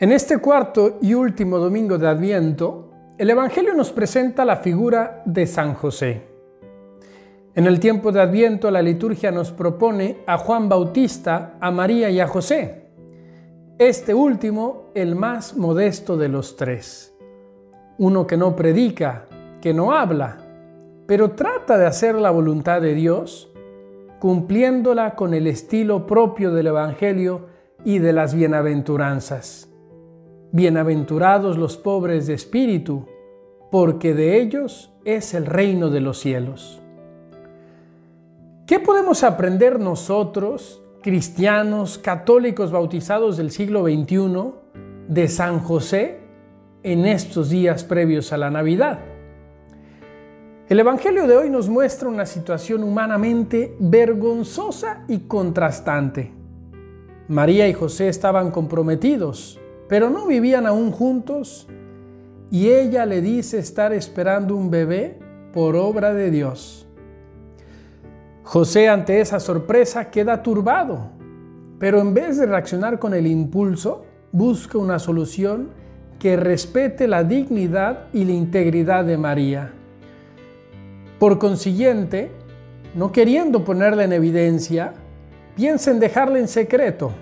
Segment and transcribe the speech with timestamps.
[0.00, 5.46] En este cuarto y último domingo de Adviento, el Evangelio nos presenta la figura de
[5.46, 6.26] San José.
[7.54, 12.18] En el tiempo de Adviento la liturgia nos propone a Juan Bautista, a María y
[12.18, 12.88] a José.
[13.78, 17.14] Este último, el más modesto de los tres.
[17.96, 19.26] Uno que no predica,
[19.60, 20.38] que no habla,
[21.06, 23.48] pero trata de hacer la voluntad de Dios,
[24.18, 27.46] cumpliéndola con el estilo propio del Evangelio
[27.84, 29.70] y de las bienaventuranzas.
[30.56, 33.06] Bienaventurados los pobres de espíritu,
[33.72, 36.80] porque de ellos es el reino de los cielos.
[38.64, 44.52] ¿Qué podemos aprender nosotros, cristianos, católicos bautizados del siglo XXI,
[45.08, 46.20] de San José
[46.84, 49.00] en estos días previos a la Navidad?
[50.68, 56.32] El Evangelio de hoy nos muestra una situación humanamente vergonzosa y contrastante.
[57.26, 61.66] María y José estaban comprometidos, pero no vivían aún juntos
[62.50, 65.18] y ella le dice estar esperando un bebé
[65.52, 66.86] por obra de Dios.
[68.42, 71.10] José ante esa sorpresa queda turbado,
[71.78, 75.70] pero en vez de reaccionar con el impulso, busca una solución
[76.18, 79.72] que respete la dignidad y la integridad de María.
[81.18, 82.30] Por consiguiente,
[82.94, 84.92] no queriendo ponerla en evidencia,
[85.56, 87.12] piensa en dejarla en secreto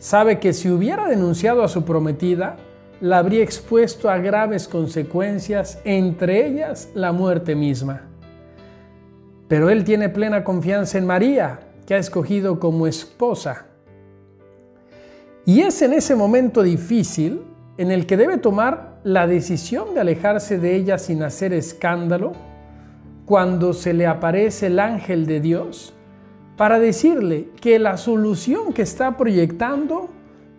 [0.00, 2.56] Sabe que si hubiera denunciado a su prometida,
[3.02, 8.08] la habría expuesto a graves consecuencias, entre ellas la muerte misma.
[9.46, 13.66] Pero él tiene plena confianza en María, que ha escogido como esposa.
[15.44, 17.42] Y es en ese momento difícil
[17.76, 22.32] en el que debe tomar la decisión de alejarse de ella sin hacer escándalo,
[23.26, 25.92] cuando se le aparece el ángel de Dios
[26.60, 30.10] para decirle que la solución que está proyectando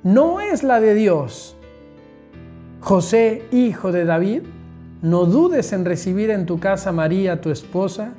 [0.01, 1.55] no es la de Dios.
[2.79, 4.41] José, hijo de David,
[5.03, 8.15] no dudes en recibir en tu casa María, tu esposa,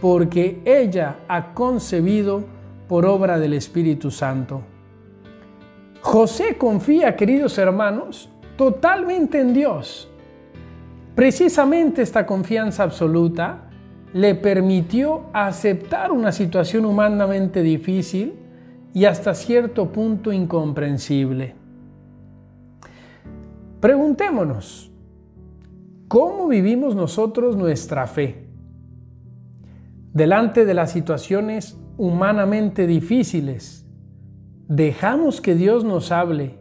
[0.00, 2.44] porque ella ha concebido
[2.88, 4.62] por obra del Espíritu Santo.
[6.00, 10.08] José confía, queridos hermanos, totalmente en Dios.
[11.14, 13.67] Precisamente esta confianza absoluta
[14.12, 18.34] le permitió aceptar una situación humanamente difícil
[18.94, 21.54] y hasta cierto punto incomprensible.
[23.80, 24.90] Preguntémonos,
[26.08, 28.48] ¿cómo vivimos nosotros nuestra fe?
[30.12, 33.86] Delante de las situaciones humanamente difíciles,
[34.68, 36.58] ¿dejamos que Dios nos hable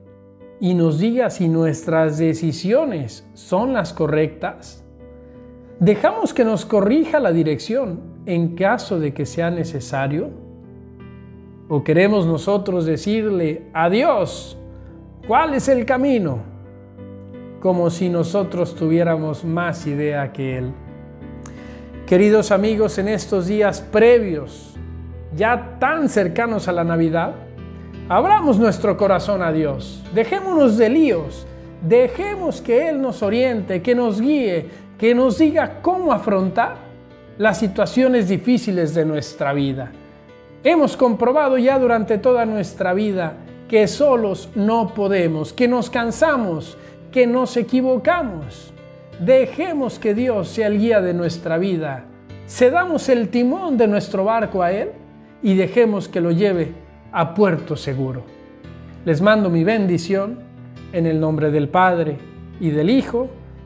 [0.60, 4.87] y nos diga si nuestras decisiones son las correctas?
[5.80, 10.32] ¿Dejamos que nos corrija la dirección en caso de que sea necesario?
[11.70, 14.58] ¿O queremos nosotros decirle a Dios
[15.28, 16.40] cuál es el camino?
[17.60, 20.72] Como si nosotros tuviéramos más idea que Él.
[22.08, 24.74] Queridos amigos, en estos días previos,
[25.36, 27.36] ya tan cercanos a la Navidad,
[28.10, 31.46] abramos nuestro corazón a Dios, dejémonos de líos,
[31.88, 36.76] dejemos que Él nos oriente, que nos guíe, que nos diga cómo afrontar
[37.38, 39.92] las situaciones difíciles de nuestra vida.
[40.64, 43.38] Hemos comprobado ya durante toda nuestra vida
[43.70, 46.78] que solos no podemos, que nos cansamos,
[47.12, 48.74] que nos equivocamos.
[49.20, 52.06] Dejemos que Dios sea el guía de nuestra vida.
[52.48, 54.90] Cedamos el timón de nuestro barco a Él
[55.44, 56.72] y dejemos que lo lleve
[57.12, 58.24] a puerto seguro.
[59.06, 60.40] Les mando mi bendición
[60.92, 62.18] en el nombre del Padre
[62.60, 63.30] y del Hijo